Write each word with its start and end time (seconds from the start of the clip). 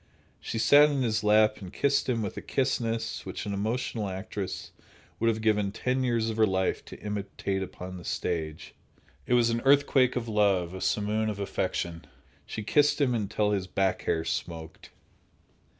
She 0.39 0.57
sat 0.57 0.89
in 0.89 1.03
his 1.03 1.23
lap 1.23 1.57
and 1.61 1.71
kissed 1.71 2.09
him 2.09 2.23
with 2.23 2.35
a 2.35 2.41
kissness 2.41 3.23
which 3.23 3.45
an 3.45 3.53
emotional 3.53 4.09
actress 4.09 4.71
would 5.19 5.27
have 5.27 5.43
given 5.43 5.71
ten 5.71 6.03
years 6.03 6.31
of 6.31 6.37
her 6.37 6.47
life 6.47 6.83
to 6.85 6.99
imitate 7.01 7.61
upon 7.61 7.97
the 7.97 8.03
stage. 8.03 8.73
It 9.27 9.35
was 9.35 9.51
an 9.51 9.61
earthquake 9.61 10.15
of 10.15 10.27
love, 10.27 10.73
a 10.73 10.81
simoon 10.81 11.29
of 11.29 11.39
affection. 11.39 12.05
She 12.47 12.63
kissed 12.63 12.99
him 12.99 13.13
until 13.13 13.51
his 13.51 13.67
back 13.67 14.01
hair 14.05 14.25
smoked. 14.25 14.89